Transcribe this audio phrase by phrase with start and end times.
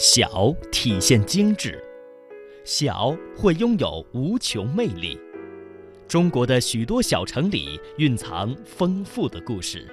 [0.00, 1.82] 小体现精致，
[2.64, 5.18] 小会拥有无穷魅力。
[6.06, 9.92] 中国的许多小城里蕴藏丰富的故事，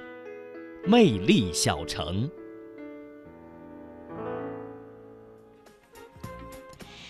[0.85, 2.29] 魅力小城。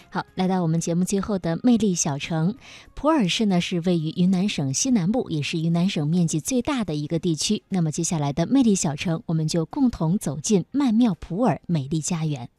[0.09, 2.55] 好，来到我们节目最后的魅力小城，
[2.93, 7.63] 普洱市呢是位于云南省西南部，也是云南省面积最大的一个地区。
[7.67, 12.49] 那么接下来的魅力小城，我们就共同走进曼妙普洱美丽家园。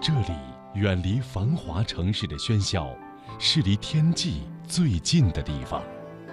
[0.00, 0.34] 这里
[0.74, 2.88] 远离繁华城市的喧嚣，
[3.38, 5.82] 是离天际最近的地方。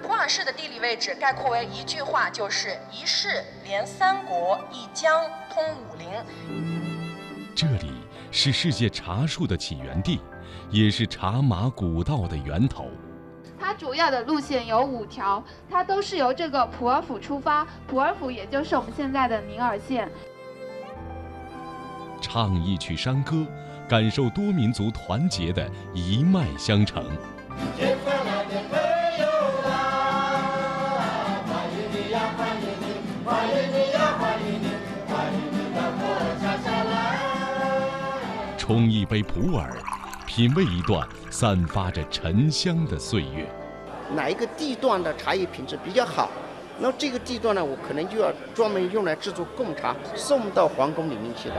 [0.01, 6.07] 普洱市的地理位置概括为一句话，就是一市连三国，一江通武陵。
[7.55, 7.91] 这里
[8.31, 10.19] 是世界茶树的起源地，
[10.69, 12.89] 也是茶马古道的源头。
[13.67, 20.09] 它主要的路线有五条，它都是由这个普洱府出发，普洱府也就是我们现在的宁洱县。
[22.21, 23.45] 唱一曲山歌，
[23.85, 27.03] 感受多民族团结的一脉相承。
[38.57, 39.69] 冲一杯普洱，
[40.37, 43.49] 品味一段散发着沉香的岁月。
[44.15, 46.29] 哪一个地段的茶叶品质比较好？
[46.79, 51.55] 那这个地段呢，我可能就要专门用来制作贡茶，送到皇宫里面去的。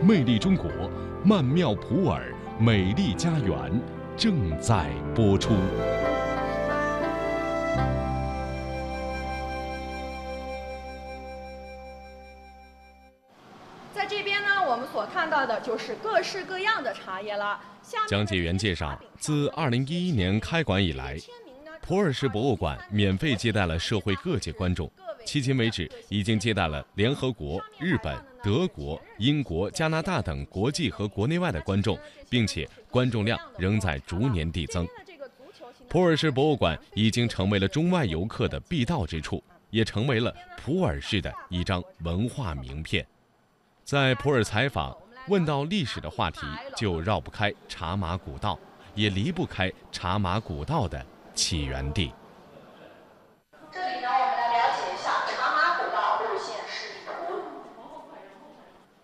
[0.00, 0.70] 魅力中国，
[1.24, 2.22] 曼妙普洱
[2.60, 3.82] 美丽家园
[4.16, 5.50] 正在播出。
[14.00, 17.60] 在这边呢，我们所看到的就是各式各样的茶叶了。
[18.08, 21.18] 讲解员介绍，自2011年开馆以来，
[21.82, 24.90] 普洱市博物馆免费接待了社会各界观众。
[25.26, 31.98] 迄今为止，已经接待了联合国、日本、德国、英国、加拿大等国际和国内外的观众，
[32.30, 34.88] 并且观众量仍在逐年递增。
[35.90, 43.06] 普洱市博物馆已经成为了中外游客的必到之处，也成为了普洱市的一张文化名片。
[43.90, 44.96] 在普洱采访，
[45.26, 46.38] 问到历史的话题，
[46.76, 48.56] 就绕不开茶马古道，
[48.94, 52.14] 也离不开茶马古道的起源地。
[53.72, 57.42] 这里呢，我们来了解一下茶马古道路线示意图。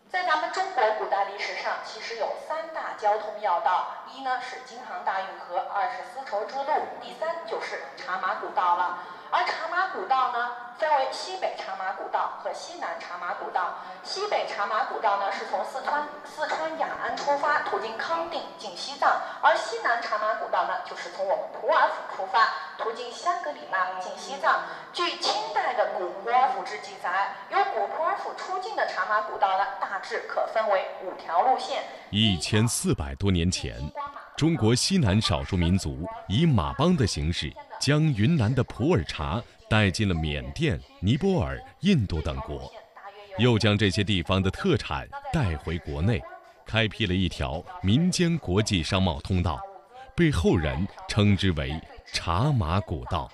[0.09, 9.01] 在咱们中国古代历史上，其实有三大交通要道，一呢是京杭大运河，二是丝绸之路，第三就是茶马古道了。
[9.97, 13.79] 古道呢，分为西北茶马古道和西南茶马古道。
[14.03, 19.09] 西北茶马古道呢，是从四川四川雅安出发，途经康定进西藏；
[19.41, 22.47] 而西南茶马古道呢，就是从我们普洱府出发，
[22.77, 24.65] 途经香格里拉进西藏。
[24.93, 31.83] 据清代的《古普洱府志》记载，由古普洱府出境的茶马古道呢，大致可分为五条路线。
[32.11, 33.75] 一千四百多年前，
[34.37, 37.51] 中国西南少数民族以马帮的形式。
[37.79, 42.73] 将云南的普洱茶带进了缅甸、尼泊尔、印度等国，
[43.39, 46.23] 又将这些地方的特产带回国内，
[46.65, 49.61] 开辟了一条民间国际商贸通道，
[50.15, 51.79] 被后人称之为
[52.13, 53.31] 茶马古道。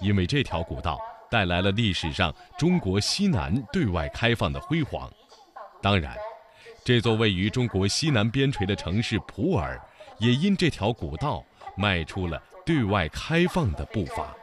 [0.00, 0.98] 因为这条古道
[1.30, 5.10] 带来了历史上中国西南对外开放的辉煌。
[5.80, 6.16] 当然，
[6.84, 9.78] 这座位于中国西南边陲的城市普洱，
[10.18, 11.44] 也因这条古道
[11.76, 12.42] 迈出了。
[12.66, 14.34] 对外开放的步伐。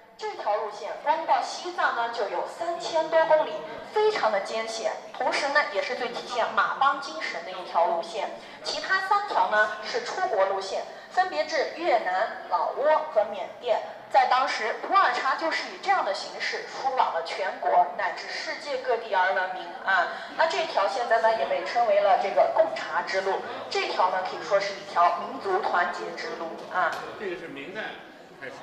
[2.22, 3.52] 就有三千多公里，
[3.92, 8.30] 非常的艰险，同时呢也是最体现马帮精神的一条路线。
[8.64, 13.82] 其他三条呢是出国路线，分别至越南、老挝和缅甸。
[14.12, 20.10] 在当时，普洱茶就是以这样的形式出往了全国乃至世界各地而闻名啊。
[20.38, 23.34] 那这条现在呢也被称为了这个贡茶之路。
[23.68, 26.92] 这条呢可以说是一条民族团结之路啊。
[27.20, 27.82] 这个是明代。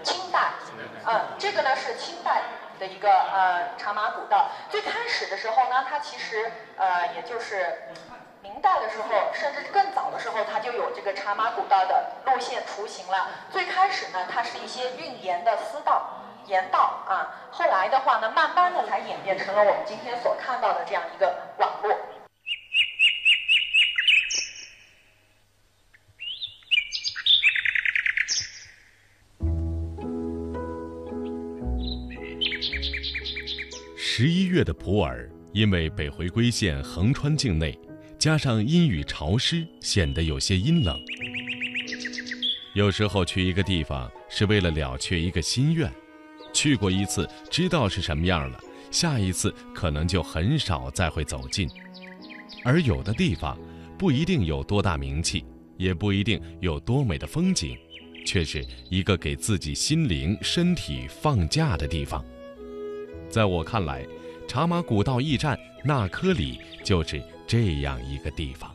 [0.02, 0.50] 清代，
[1.06, 2.42] 嗯，这个呢是清代
[2.78, 4.48] 的一个呃茶马古道。
[4.68, 7.82] 最开始的时候呢，它其实呃也就是
[8.42, 13.28] 明代的时候，甚至更早的时候，它就有这个茶马古道的路线雏形了。
[13.50, 16.08] 最开始呢，它是一些运盐的私道、
[16.46, 17.34] 盐道啊。
[17.50, 21.34] 后来的话呢，慢慢的才演变成了我们今天所看到的这样一个
[34.20, 37.78] 十一月的普洱，因为北回归线横穿境内，
[38.18, 41.00] 加上阴雨潮湿，显得有些阴冷。
[42.74, 45.88] 有时候去一个地方是为了了却一个心愿，
[46.52, 48.60] 去过一次知道是什么样了，
[48.90, 51.68] 下一次可能就很少再会走近。
[52.64, 53.56] 而有的地方，
[53.96, 55.44] 不一定有多大名气，
[55.76, 57.78] 也不一定有多美的风景，
[58.26, 62.24] 却是一个给自己心灵、身体放假的地方。
[63.30, 64.06] 在我看来，
[64.46, 68.74] 茶马古道驿站纳科里就是这样一个地方。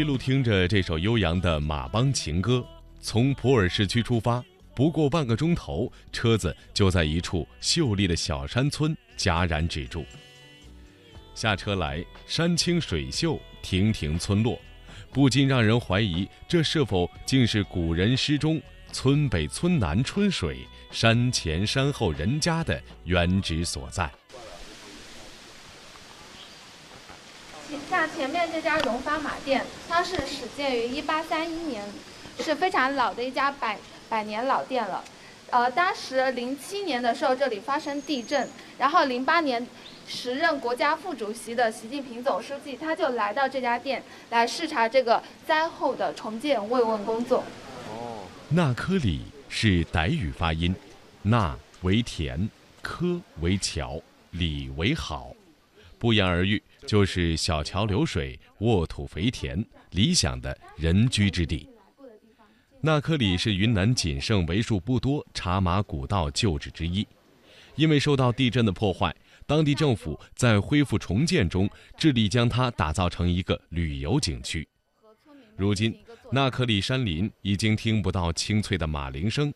[0.00, 2.66] 一路听着这首悠扬的马帮情歌，
[3.02, 4.42] 从普洱市区出发，
[4.74, 10.06] 不过半个钟头，车子就在一处秀丽的小山村戛然止住。
[11.34, 14.58] 下车来，山清水秀，亭亭村落，
[15.12, 18.58] 不禁让人怀疑，这是否竟是古人诗中
[18.90, 20.60] “村北村南春水，
[20.90, 24.10] 山前山后人家”的原址所在？
[27.88, 31.84] 像前面这家荣发马店，它是始建于一八三一年，
[32.38, 33.78] 是非常老的一家百
[34.08, 35.04] 百年老店了。
[35.50, 39.66] 呃，当时零七年的时候这里发生地震，然后零八年
[40.06, 47.42] 时任国家副主席的习近平总书记他就来到这家店来视察这个灾后的重建慰问工作。
[47.88, 50.74] 哦，那科里是傣语发音，
[51.22, 52.48] 那为田，
[52.80, 54.00] 科为桥，
[54.30, 55.32] 里为好，
[56.00, 56.60] 不言而喻。
[56.86, 61.68] 就是小桥流水、沃土肥田，理想的人居之地。
[62.80, 67.06] 那科里是云南仅剩为数不多茶马古道旧址之一，
[67.76, 69.14] 因为受到地震的破坏，
[69.46, 71.68] 当地政府在恢复重建中
[71.98, 74.66] 致力将它打造成一个旅游景区。
[75.56, 75.94] 如今，
[76.32, 79.52] 那科里山林已经听不到清脆的马铃声，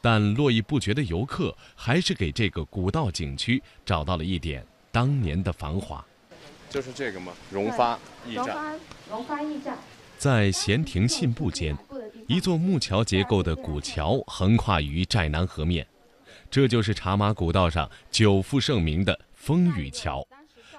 [0.00, 6.04] 但络绎不绝的游客还是给这个古道景区找到了一点当年的繁华。
[6.68, 7.32] 就是这个吗？
[7.50, 8.46] 荣发驿站。
[8.46, 8.72] 荣发
[9.10, 9.76] 荣发驿站，
[10.18, 11.76] 在闲庭信步间，
[12.28, 15.86] 一座木桥结构的古桥横跨于寨南河面，
[16.50, 20.26] 这就是茶马古道上久负盛名的风雨桥。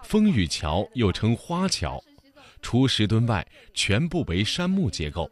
[0.03, 2.03] 风雨桥又称花桥，
[2.61, 5.29] 除石墩外，全部为杉木结构。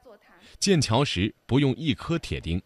[0.60, 2.62] 建桥时不用一颗铁钉，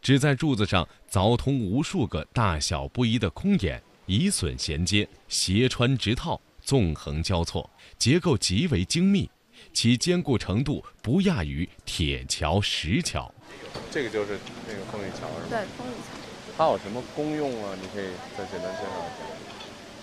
[0.00, 6.40] 只在柱子上凿通无数个大小不一的空眼，以榫衔接，斜穿直套。
[6.60, 7.68] 纵横交错，
[7.98, 9.30] 结构极为精密，
[9.72, 13.32] 其坚固程度不亚于铁桥、石桥。
[13.90, 15.46] 这个就是那个风雨桥，是吗？
[15.50, 16.18] 对，风雨桥。
[16.56, 17.74] 它有什么功用啊？
[17.80, 18.06] 你可以
[18.36, 19.24] 再简单介绍一下。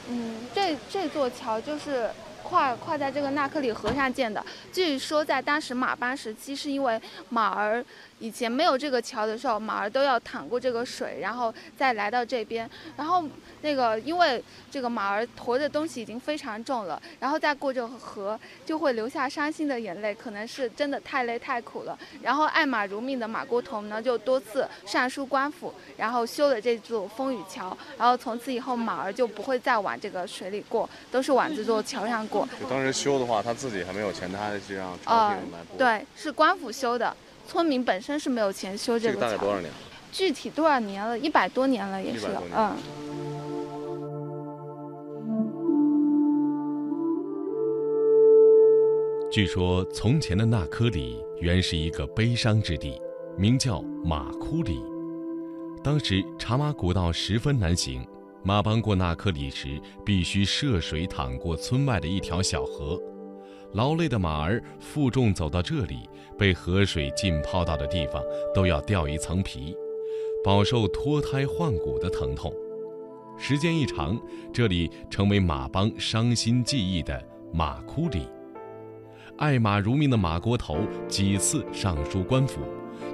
[0.09, 2.09] 嗯，这这座桥就是。
[2.43, 4.43] 跨跨在这个纳克里河上建的。
[4.73, 6.99] 据说在当时马班时期，是因为
[7.29, 7.85] 马儿
[8.21, 12.69] 以前没有这个桥的时候，马儿都要淌过这个水，然后再来到这边。
[12.95, 13.23] 然后
[13.61, 21.97] 那个因为这个马儿驮的东西已经非常重了，然后再过这个河就会流下伤心的眼泪，可能是真的太累太苦了。
[22.21, 27.75] 然后爱马如命的马国同呢，就多次上书官府，然后修了这座风雨桥。
[27.97, 32.47] 然后从此以后，马儿就不会再往这个水里过，都是往这座桥上过。
[32.59, 35.75] 就当时修的话，他自己还没有钱，他让朝廷来补。
[35.75, 37.15] 对，是官府修的，
[37.47, 39.21] 村民本身是没有钱修这个桥。
[39.21, 39.71] 大概多少年？
[40.11, 41.17] 具体多少年了？
[41.17, 42.27] 一百多年了，也是。
[42.55, 42.75] 嗯。
[49.31, 53.01] 据说从前的那科里原是一个悲伤之地，
[53.37, 54.83] 名叫马窟里。
[55.81, 58.05] 当时茶马古道十分难行。
[58.43, 62.99] 马帮过那科里时，必须涉水淌过村外的一条小河。
[63.73, 65.99] 劳累的马儿负重走到这里，
[66.37, 68.21] 被河水浸泡到的地方
[68.53, 69.75] 都要掉一层皮，
[70.43, 72.53] 饱受脱胎换骨的疼痛。
[73.37, 74.19] 时间一长，
[74.53, 77.23] 这里成为马帮伤心记忆的
[77.53, 78.27] 马窟里。
[79.37, 82.59] 爱马如命的马国头几次上书官府，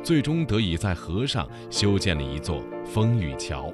[0.03, 3.71] 最终得以在河上修建了一座风雨桥。